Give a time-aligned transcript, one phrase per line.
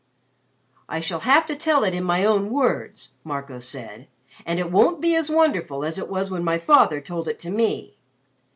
[0.89, 4.07] "I shall have to tell it in my own words," Marco said.
[4.47, 7.51] "And it won't be as wonderful as it was when my father told it to
[7.51, 7.99] me.